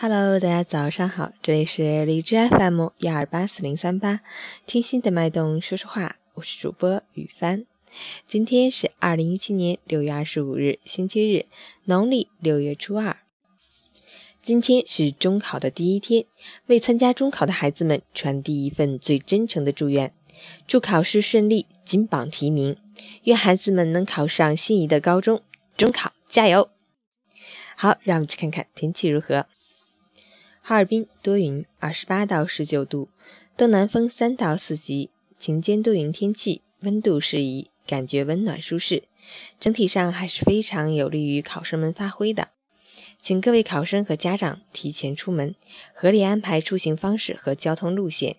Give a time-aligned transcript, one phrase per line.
[0.00, 4.20] Hello，大家早上好，这里是荔枝 FM 幺二八四零三八，
[4.64, 7.64] 听心的脉动说说话，我是主播雨帆。
[8.24, 11.46] 今天是二零一七年六月二十五日，星期日，
[11.86, 13.16] 农历六月初二。
[14.40, 16.24] 今天是中考的第一天，
[16.66, 20.14] 为参加中考的孩子们传递一份最真诚的祝愿，
[20.68, 22.76] 祝考试顺利，金榜题名，
[23.24, 25.42] 愿孩子们能考上心仪的高中。
[25.76, 26.70] 中考加油！
[27.74, 29.46] 好，让我们去看看天气如何。
[30.68, 33.08] 哈尔滨多云，二十八到十九度，
[33.56, 39.04] 东南风三到四级，晴间多云天气，温度适宜，感觉温暖舒适，
[39.58, 42.48] 整体上还是非常有利于考生们发挥的。
[43.18, 45.54] 请各位考生和家长提前出门，
[45.94, 48.36] 合理安排出行方式和交通路线，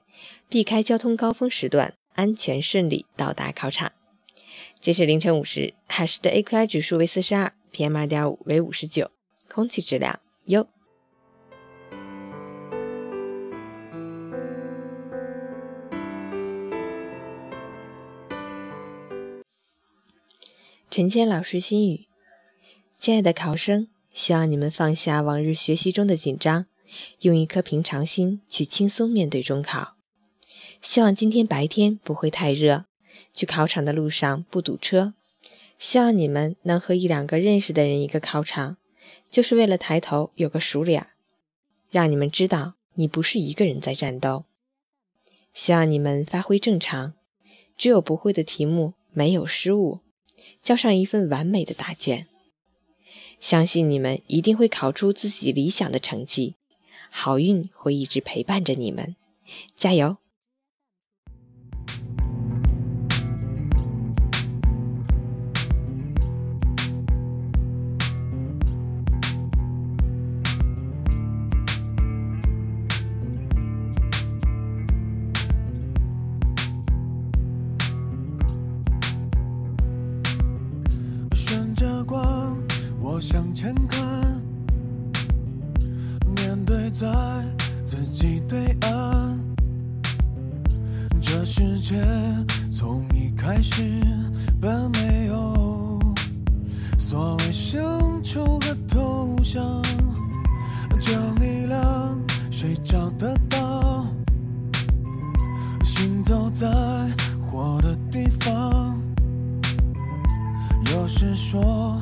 [0.47, 3.91] 避开交通高峰时段，安全顺利到达考场。
[4.79, 9.09] 截止凌晨五时，海市的 AQI 指数为四十二，PM 二点五为五十九，
[9.47, 10.67] 空气质量优。
[20.91, 22.07] 陈谦老师心语：
[22.97, 26.65] 亲爱的考生，希望你们放下往日学习中的紧张，
[27.19, 29.95] 用一颗平常心去轻松面对中考。
[30.81, 32.85] 希望今天白天不会太热，
[33.35, 35.13] 去考场的路上不堵车。
[35.77, 38.77] 希望你们能和一两个认识的人一个考场，
[39.29, 41.09] 就是为了抬头有个熟脸，
[41.91, 44.45] 让你们知道你不是一个人在战斗。
[45.53, 47.13] 希望你们发挥正常，
[47.77, 49.99] 只有不会的题目，没有失误。
[50.61, 52.27] 交上一份完美的答卷，
[53.39, 56.55] 相信你们一定会考出自己理想的成绩，
[57.09, 59.15] 好运会一直陪伴着你们，
[59.75, 60.17] 加油！
[83.19, 84.01] 向前看，
[86.35, 87.07] 面对在
[87.83, 89.39] 自己对岸。
[91.21, 92.01] 这世界
[92.71, 94.01] 从一开始
[94.61, 95.99] 本没有
[96.97, 99.61] 所谓胜出和投降，
[101.01, 102.17] 这力量
[102.49, 104.05] 谁找得到？
[105.83, 106.67] 行走在
[107.41, 108.97] 火的地方，
[110.93, 112.01] 有时说。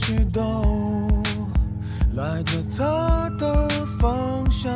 [0.00, 1.22] 许都
[2.14, 3.68] 来自他的
[4.00, 4.72] 方向。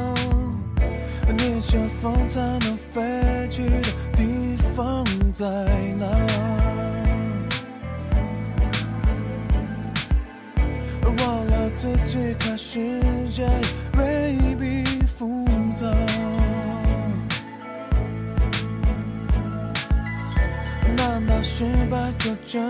[1.38, 5.47] 逆着风才能飞去的地方在
[5.99, 6.06] 哪？
[11.19, 13.00] 忘了自己看世
[13.31, 13.49] 界
[13.97, 15.87] 未必复杂。
[20.97, 22.60] 难道失败就真？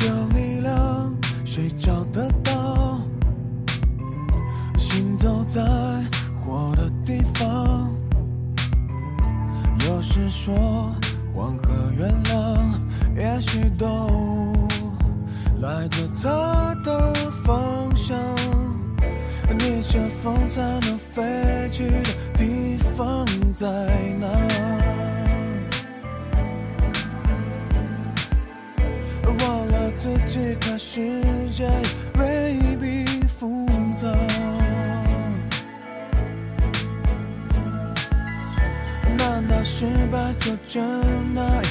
[0.00, 1.12] 这力量
[1.44, 3.00] 谁找得到？
[4.76, 5.60] 行走在
[6.36, 7.92] 火的地方。
[9.80, 10.94] 有时说
[11.34, 12.60] 黄河原谅，
[13.16, 14.56] 也许都
[15.60, 17.12] 来自他的
[17.44, 18.16] 方向。
[19.58, 23.66] 逆着风才能飞去的地方在
[30.16, 31.00] 自己看世
[31.50, 31.68] 界
[32.18, 33.04] 未必
[33.38, 33.66] 复
[33.96, 34.08] 杂。
[39.16, 41.62] 难道失败就真的